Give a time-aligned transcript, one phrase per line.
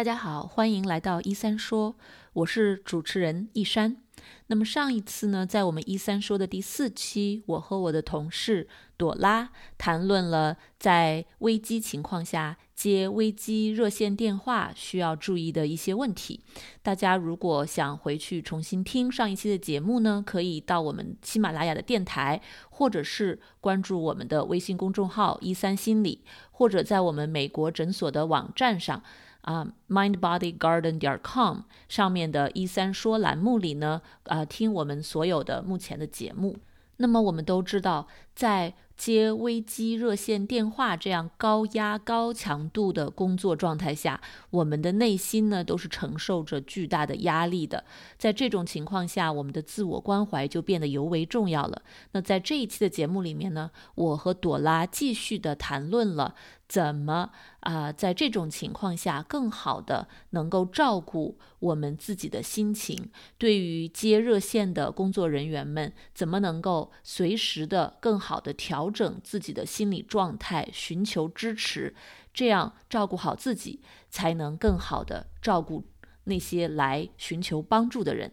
[0.00, 1.94] 大家好，欢迎来到一三说，
[2.32, 3.98] 我是主持人一山。
[4.46, 8.66] 那么上一次呢，在我们一三说的第四期，我和我的同事
[8.96, 16.40] 朵拉谈论了在危机情况下接危机热线电话需要注意的一些问题。
[16.80, 22.40] 大家如果想回去重新听上一期的节目呢，可以到我们喜马拉雅的电台，
[22.70, 29.02] 或者是关注我们的微信公众号一三心理，或者在我们美国诊所的网站上。
[29.42, 36.56] 啊，mindbodygarden 点 com 上面的“一三说”栏目里呢，啊，听我们所有的目前的节目。
[36.98, 47.82] 那么我们都知道，在接危机热线电话这样高压、高强度的工作状态下，我们的内心呢都是承受着巨大的压力的。
[48.18, 51.80] 在这种情况下，我们的自我关怀就变得尤为重要了。
[52.12, 56.34] 那在这一期的节目里面呢，我和朵拉继续的谈论了。
[56.70, 63.10] 怎么啊，在这种情况下，更好的能够照顾我们自己的心情？
[63.36, 71.92] 对于接热线的工作人员们，怎么能够随时的更好的调整自己的心理状态，寻求支持，
[72.32, 75.84] 这样照顾好自己，才能更好的照顾
[76.22, 78.32] 那些来寻求帮助的人。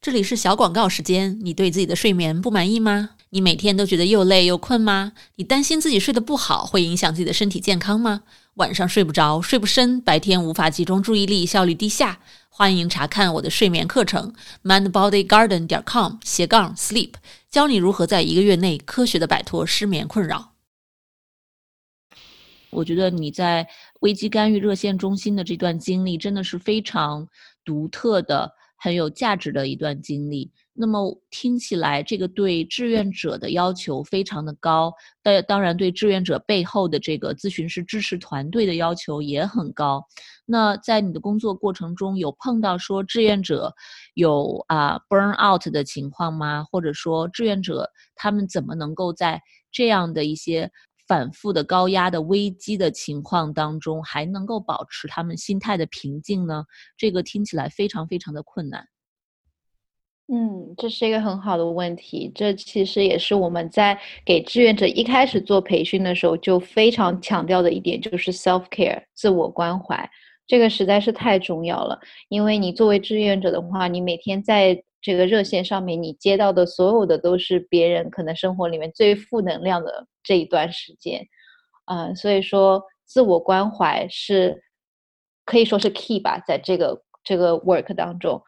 [0.00, 3.10] 这里是小广告时间，你对自己的睡眠不满意吗？
[3.34, 5.14] 你每天都觉得又累又困吗？
[5.36, 8.24] 你担心自己睡得不好会影响自己的身体健康吗？
[8.56, 12.20] 晚上睡不着，睡不深，白天无法集中注意力，效率低下？
[12.50, 17.14] 欢迎查看我的睡眠课程，mindbodygarden 点 com 斜杠 sleep，
[17.50, 20.52] 教你如何在一个月内科学的摆脱失眠困扰。
[22.68, 23.66] 我觉得你在
[24.00, 27.26] 危机干预热线中心的这段经历真的是非常
[27.64, 30.50] 独特的、很有价值的一段经历。
[30.74, 34.92] 那么听起来，这个对志愿者的要求非常的高，
[35.22, 40.02] 但当然对志愿者背后的这个咨询师支持团队的要求也很高。
[40.46, 43.74] 那在你的工作过程中，有碰到说志愿者
[44.14, 46.64] 有啊 burn out 的情况吗？
[46.64, 50.70] 或者说志愿者他们怎么能够在这样的一些
[51.06, 56.64] 反复的高压的危机的情况当中，还能够保持他们心态的平静呢？
[56.96, 58.88] 这个听起来非常非常的困难。
[60.34, 62.32] 嗯，这是一个很好的问题。
[62.34, 70.08] 这其实也是我们在给志愿者一开始做培训的时候就非常强调的一点，就是 self care 自我关怀。
[70.46, 72.00] 这个实在是太重要了，
[72.30, 81.26] 因为你作为志愿者的话，你每天在这个热线上面，你接到的所有的都是别人可能生活里面最负能量的这一段时间。
[81.84, 84.62] 嗯，所以说自我关怀是
[85.44, 88.42] 可以说是 key 吧，在这个这个 work 当中。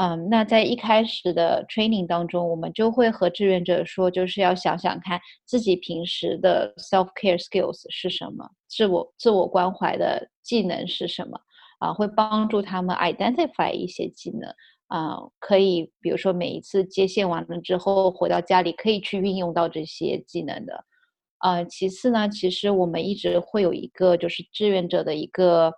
[0.00, 11.36] 嗯，那在一开始的 training 当中，我们就会和志愿者说，就是要想想看自己平时的 self care skills 是什么，自我自我关怀的技能是什么
[11.80, 14.48] 啊，会帮助他们 identify 一些技能
[14.86, 20.84] 啊，可以比如说每一次接线完了之后回到家里可以去运用到这些技能的
[21.38, 21.64] 啊。
[21.64, 25.72] 其次呢，其实我们一直会有一个就是志愿者的一个。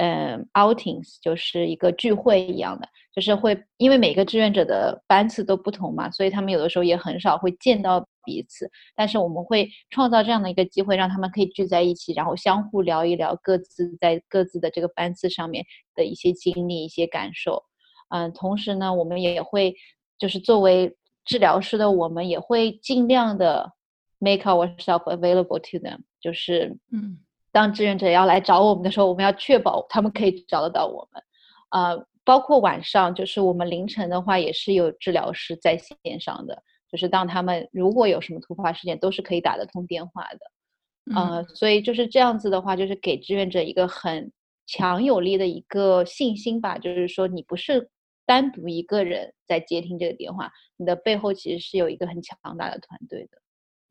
[0.00, 8.68] 嗯，outings 就是一个聚会一样的，就是会因为每个志愿者的班次都不同嘛，所以他们有的时候也很少会见到彼此。
[8.96, 17.62] 但是我们会创造这样的一个机会，让他们可以聚在一起，然后相互聊一聊各自在各自的这个班次上面的一些经历、一些感受。
[18.08, 19.76] 嗯，同时呢，我们也会
[20.18, 23.72] 就是作为治疗师的，我们也会尽量的
[24.18, 27.20] make ourselves available to them，就是嗯。
[27.54, 31.22] 当志愿者要来找我们的时候，我们要确保他们可以找得到我们，
[31.68, 36.60] 啊，包括晚上，就是我们凌晨的话也是有治疗师在线上的，
[36.90, 44.32] 就是当他们如果有什么突发事件，都是可以打得通电话的，啊，所以就是这样子的话，就是给志愿者一个很
[44.66, 47.88] 强有力的一个信心吧，就是说你不是
[48.26, 53.38] 单独一个人在接听这个电话，你的背后其实是有一个很强大的团队的。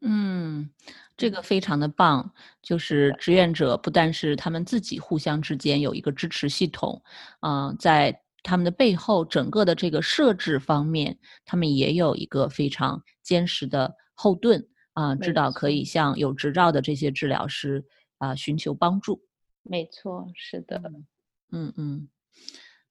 [0.06, 0.69] 嗯，
[1.16, 7.01] 这个非常的棒，就是志愿者不但是他们自己互相之间有一个支持系统，
[7.39, 17.86] 啊，在他们的背后整个的这个设置方面，他们也有一个非常坚实的后盾啊，知道可以向有执照的这些治疗师
[18.18, 19.21] 啊寻求帮助。
[19.62, 20.81] 没错，是的，
[21.51, 22.07] 嗯嗯。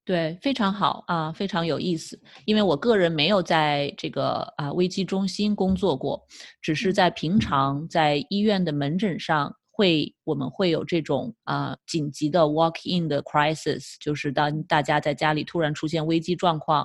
[0.05, 2.21] 对，非常好啊，非常有意思。
[2.45, 6.21] 因为我个人没有在这个啊危机中心工作过，
[6.61, 16.85] 只是在平常在医院的门诊上会，我们会有这种啊紧急的 walk in 的 crisis，就是当大家在家里突然出现危机状况，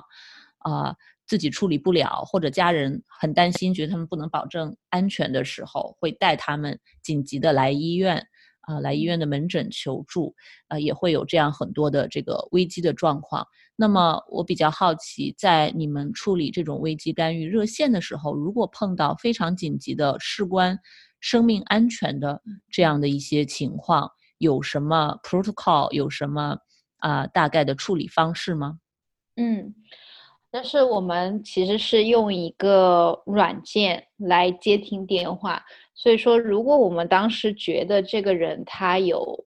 [0.58, 0.94] 啊
[1.26, 8.24] 自己处理不了，或者家人很担心，觉得他们不能保证安全的时候，会带他们紧急的来医院。
[8.68, 10.34] 啊来医院的门诊求助，
[10.68, 13.46] 啊也会有这样很多的这个危机的状况。
[13.74, 20.78] 那么我比较好奇，在你们处理这种危机干预热线的时候，如果碰到非常紧急的事关
[21.18, 26.58] 生命安全的这样的一些情况，有什么 protocol，有什么
[26.98, 28.78] 啊大概的处理方式吗？
[29.36, 29.74] 嗯。
[30.50, 35.62] 但是我们其实是用一个软件来接听电话，
[35.98, 39.44] 所以说如果我们当时觉得这个人他有，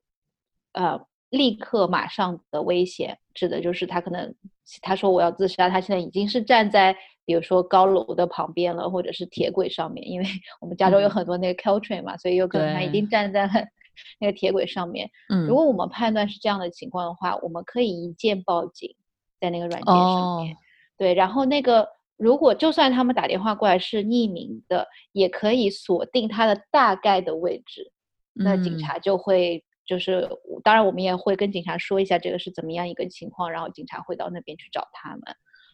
[0.73, 1.01] 呃，
[1.31, 4.35] 立刻马上的危险，指的就是他可能
[4.83, 6.95] 他说我要自杀，他现在已经是站在
[7.25, 10.27] 比如说高楼的旁边了，或者是铁轨上面，因为
[10.61, 13.53] 我们加州有很多那个 Caltrain 嘛，所以有可能他已经站在了
[14.21, 15.11] 那个铁轨上面。
[15.31, 18.95] 嗯，如果我们判断是这样的情况的话，我们可以一键报警，
[19.41, 20.55] 在那个软件上面。
[20.99, 21.89] 对，然后那个
[22.23, 27.91] 如果就算他们打电话过来是匿名的，也可以锁定他的大概的位置，
[28.33, 30.29] 那警察就会就是，
[30.63, 35.21] 当然我们也会跟警察说一下这个是怎么样一个情况，然后警察会到那边去找他们。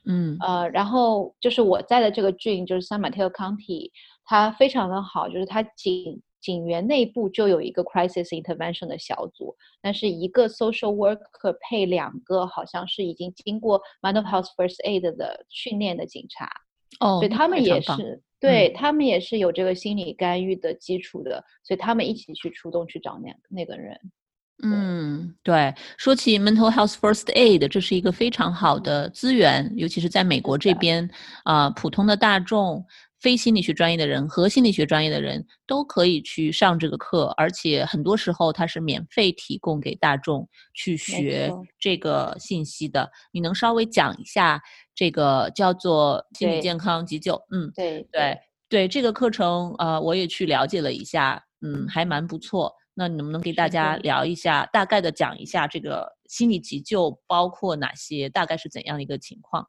[0.06, 3.91] 嗯，呃，然后就是我在的这个郡就是 San Mateo County，
[4.25, 6.23] 它非常的好，就是它警。
[6.40, 16.49] 警员内部就有一个 crisis intervention 的小组，但是一个 social worker 配两个，好像是已经经过 mental health first aid 的训练的警察，
[17.00, 23.99] 哦，所以他们也是，对他们也是有这个心理干预的基础的，所以他们一起去出动去找那那个人。
[24.61, 31.08] 嗯，对，说起 mental health first aid，这是一个非常好的资源，尤其是在美国这边
[31.44, 32.85] 啊，普通的大众。
[33.20, 43.11] 非心理学专业的人和心理学专业的人都可以去上这个课，而且很多时候它是免费提供给大众去学这个信息的。
[43.32, 44.62] 你能稍微讲一下
[44.94, 47.35] 这个叫做心理健康急救？
[47.50, 48.38] 嗯，对对
[48.69, 52.73] 对，这个课程呃，我也去了解了一下，嗯，还蛮不错。
[52.94, 59.69] 那你能不能给大家聊一下，大概的讲一下这个心理急救包括哪些，大概是怎样的一个情况？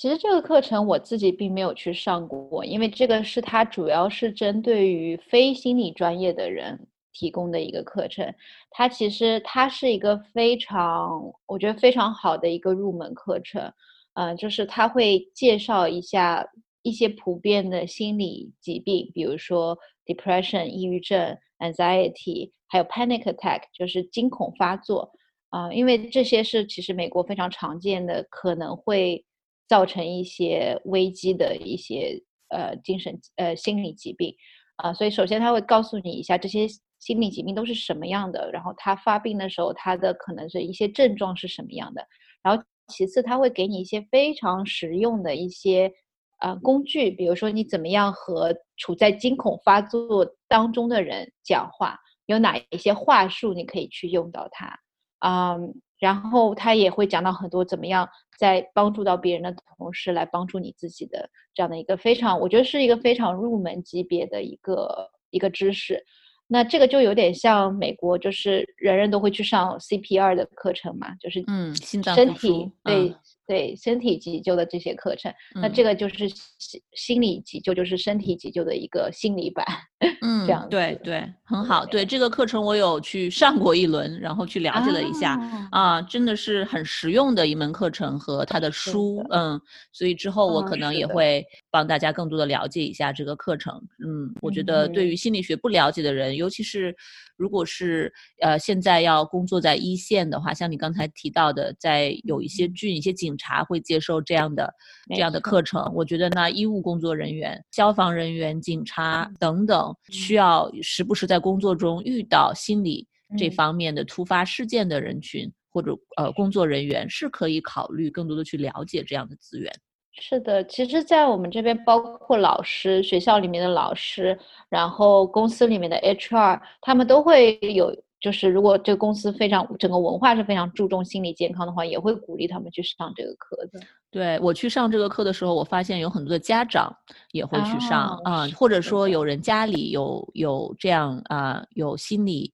[0.00, 8.34] 其实这个课程我自己并没有去上过，因为这个是它主要是针对于非心理专业的人提供的一个课程。
[8.70, 13.70] 它其实它是一个非常，我觉得非常好的一个入门课程。
[14.14, 16.48] 嗯，就是它会介绍一下
[16.80, 19.76] 一些普遍的心理疾病，比如说
[20.06, 25.12] depression 抑郁症、anxiety，还有 panic attack 就是惊恐发作。
[25.50, 29.22] 啊，因为这些是其实美国非常常见的，可能会。
[29.70, 34.34] 造成一些危机的一些呃精神呃心理疾病
[34.78, 36.66] 啊，所以首先他会告诉你一下这些
[36.98, 42.04] 心理疾病都是什么样的，然后他发病的时候他的可能是一些症状是什么样的，
[42.42, 45.92] 然后其次他会给你一些非常实用的一些
[46.40, 51.96] 呃工具，比如说你怎么样和处在惊恐发作当中的人讲话，
[52.26, 54.76] 有哪一些话术你可以去用到它
[55.20, 55.56] 啊。
[56.00, 58.08] 然后他也会讲到很多怎么样
[58.40, 66.02] 在帮助到别人的同时来帮助你自己的这样的一个非常，我觉得是一个非常入门级别的一个一个知识。
[66.46, 73.14] 那这个就有点像美国，就是人人都会去上 CPR 的课程嘛，就是嗯，心脏身体对。
[73.50, 79.66] 对身体急救的这些课程，那这个就是心心理急救，就是身体急救的一个心理版。
[80.22, 81.84] 嗯，这样对对，很好。
[81.84, 85.36] 对这个课程我有去上过一轮，然后去了解了一下
[85.72, 89.26] 啊，真的是很实用的一门课程和他的书。
[89.30, 89.60] 嗯，
[89.92, 93.74] 所以之后我可能也会帮大家更多的了解一下这个课程。
[93.98, 96.94] 嗯，我觉得对于心理学不了解的人，尤其是。
[97.40, 104.70] 如果是呃现在要工作在一线的话，像你刚才提到的，在有一些郡、一些警察会接受这样的
[105.14, 105.90] 这样的课程。
[105.94, 119.72] 我觉得呢，医务工作人员、消防人员、警察等等，需要时不时在工作中遇到心理这方面的突发事件的人群或者呃工作人员，是可以考虑更多的去了解这样的资源。
[120.12, 124.38] 是的，其实，在我们这边，包括老师、学校里面的老师，
[124.68, 133.80] 然后公司里面的 HR，他们都会有，就是如果这个公司非常整个文化是非常注重心理健康的话，也会鼓励他们去上这个课的。
[134.10, 136.94] 对我去上这个课的时候，我发现有很多的家长
[137.30, 142.52] 也会去上啊，或者说有人家里有有这样啊有心理。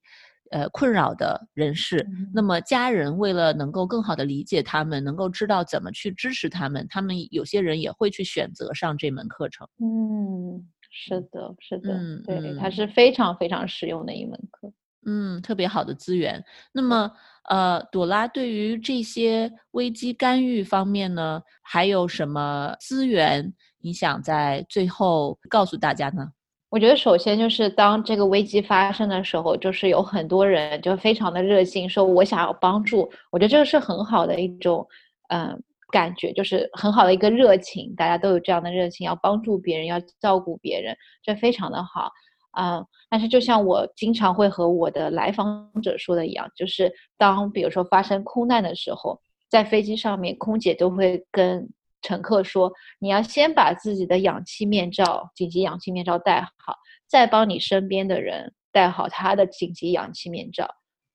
[0.51, 9.67] 呃，困扰的人士，那么家人为了能够更好的理解他们，能够知道怎么去支持他们，他们有些人也会去选择上这门课程。
[9.79, 14.71] 嗯，是的，是的，对，它是非常非常实用的一门课。
[15.05, 16.43] 嗯，特别好的资源。
[16.73, 17.09] 那么，
[17.49, 23.53] 呃，朵拉对于这些危机干预方面呢，还有什么资源？
[23.79, 26.29] 你想在最后告诉大家呢？
[26.69, 33.09] 我觉得首先就是当这个危机发生的时候，就是有很多人就非常的热心，说我想要帮助。
[33.31, 34.85] 我觉得这个是很好的一种，
[35.29, 35.57] 嗯，
[35.91, 40.93] 感觉，就是很好的一个热情，大家都有这样的热情，要帮助别人，要照顾别人，
[41.23, 42.11] 这非常的好，
[42.51, 42.83] 啊。
[43.09, 49.17] 但是就像我经常会和我的来访者说的一样，就是当比如说发生空难的时候，
[49.49, 51.69] 在飞机上面，空姐都会跟。
[52.01, 56.75] 乘客说：“你要先把自己的氧气面罩、紧急氧气面罩戴好，
[57.07, 60.67] 再帮你身边的人戴好他的紧急氧气面罩。”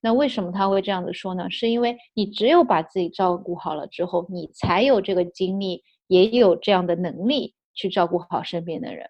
[0.05, 1.49] 那为什么他会这样子说呢？
[1.49, 9.09] 是因为你只有把自己照顾好了之后，你才有这个精力，也有这样的能力去照顾好身边的人。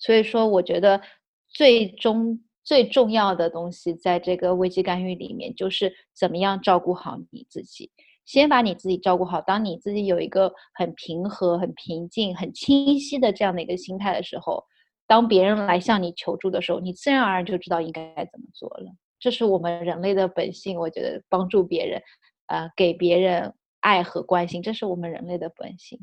[0.00, 1.00] 所以说，我觉得
[1.48, 7.92] 最终最重要的东西，在这个危机干预里面，就是怎么样照顾好你自己。
[8.24, 9.40] 先把你自己照顾好。
[9.40, 14.64] 当你自己有一个很平和、很平静、很清晰的这样的一个心态的时候，
[15.06, 18.92] 当别人来向你求助的时候，你自然而然就知道应该怎么做了。
[19.18, 20.78] 这是我们人类的本性。
[20.78, 22.02] 我觉得帮助别人，
[22.46, 25.98] 呃，给别人爱和关心，这是我们人类的本性。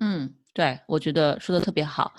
[0.00, 2.12] 嗯，对，我觉得说的特别好。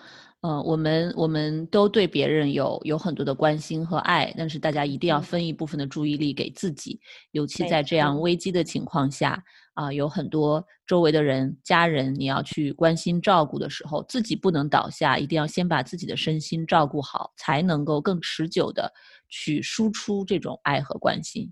[0.45, 6.99] 嗯，我们我们都对别人有有很多的关心和爱，但是大家一定要分一部分的注意力给自己，
[7.31, 18.93] 尤其在这样危机的情况下啊，有很多周围的人、家人你要去关心照顾的时候，自己不能倒下，一定要先把自己的身心照顾好，才能够更持久的
[19.27, 21.51] 去输出这种爱和关心。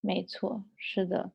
[0.00, 1.30] 没错，是的。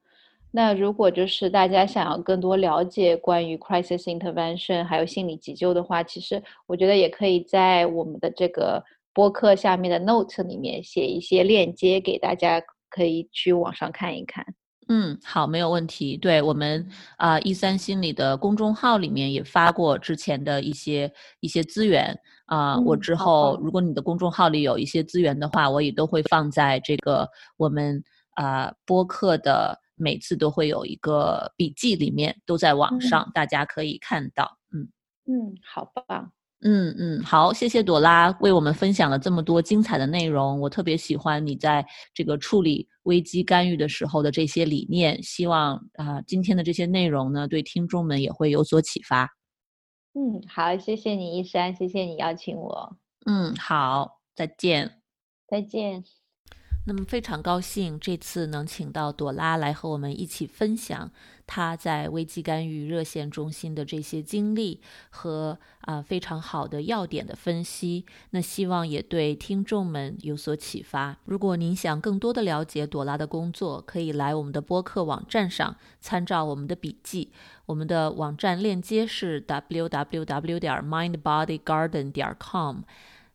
[0.51, 14.43] 那如果就是大家想要更多了解关于 crisis intervention 还有心理急救的话，其实我觉得也可以在我们的这个播客下面的 note 里面写一些链接给大家，可以去网上看一看。
[14.87, 16.17] 嗯，好，没有问题。
[16.17, 16.83] 对我们
[17.17, 22.75] 啊，一三心理的公众号里面也发过之前的一些一些资源啊。
[22.79, 28.03] 我之后如果你的公众号里有一些资源的话，我也都会放在这个我们
[28.33, 29.79] 啊播客的。
[29.99, 34.57] 每次都会有一个笔记，里面都在网上，大家可以看到。
[34.73, 34.87] 嗯
[35.25, 36.31] 嗯，好棒。
[36.61, 40.59] 嗯嗯，好，谢谢朵拉为我们分享了这么多精彩的内容。
[40.59, 45.21] 我特别喜欢你在这个处理危机干预的时候的这些理念。
[45.23, 49.29] 希望啊，今天的这些内容呢，对听众们也会有所启发。
[50.13, 52.97] 嗯，好，谢谢你，一山，谢谢你邀请我。
[53.25, 55.01] 嗯，好，再见。
[55.47, 56.03] 再见。
[56.89, 61.11] 那么非常高兴这次能请到朵拉来和我们一起分享
[61.45, 64.81] 她在危机干预热线中心的这些经历
[65.11, 68.05] 和啊非常好的要点的分析。
[68.31, 71.15] 那希望也对听众们有所启发。
[71.25, 77.31] 如果您想更多的了解朵拉的工作，可以来我们的播客网站上参照我们的笔记。
[77.67, 82.77] 我们的网站链接是 www 点 mindbodygarden 点 com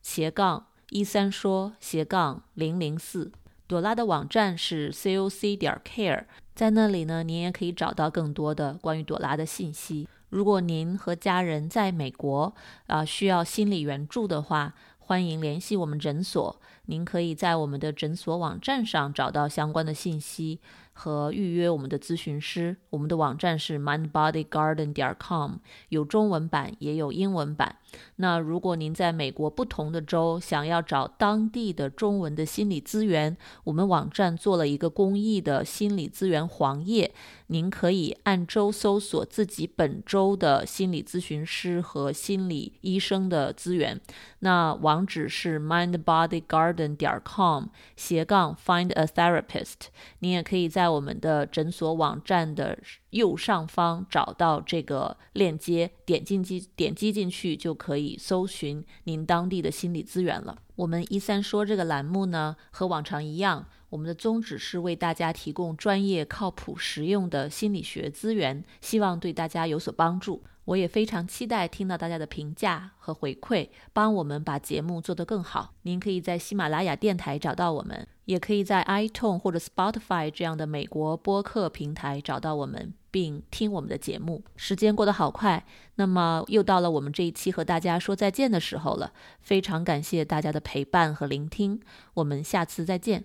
[0.02, 0.66] 斜杠。
[0.90, 3.32] 一三说斜杠零零四，
[3.66, 10.06] 朵拉的网站是 c o c 点 care，在那里呢，您也可以找到更多的关于朵拉的信息。
[10.28, 12.52] 如果您和家人在美国
[12.88, 16.60] 啊需要心理援助的话，欢迎联系我们诊所。
[16.86, 20.60] 您可以在我们的诊所网站上找到相关的信息。
[20.94, 25.56] 和预约我们的咨询师，我们的网站是 mindbodygarden 点 com，
[25.90, 27.76] 有中文版也有英文版。
[28.16, 37.12] 那如果您在美国不同的州想要找当地的中文的心理资源，我们网站做了一个公益的心理资源黄页，
[37.48, 44.00] 您可以按州搜索自己本州的心理咨询师和心理医生的资源。
[44.40, 49.86] 那网址是 mindbodygarden 点 com 斜杠 find a therapist，
[50.18, 60.58] 您也可以在在我们的诊所网站的右上方找到这个链接，点进去点击进去就可以搜寻您当地的心理资源了。
[60.76, 70.42] 我们一三说这个栏目呢，和往常一样，我们的宗旨是为大家提供专业、靠谱、实用的心理学资源，希望对大家有所帮助。
[70.66, 75.72] 我也非常期待听到大家的评价和回馈，帮我们把节目做得更好。
[75.84, 84.42] 您可以在喜马拉雅电台找到我们，也可以在 iTunes 或者 Spotify 这样的美国播客平台找到我们，并听我们的节目。
[84.56, 85.64] 时间过得好快，
[85.96, 89.12] 那么又到了我们这一期和大家说再见的时候了。
[89.40, 91.80] 非常感谢大家的陪伴和聆听，
[92.14, 93.24] 我们下次再见。